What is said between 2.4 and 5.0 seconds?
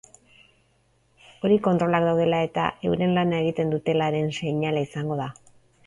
eta euren lana egiten dutelaren seinale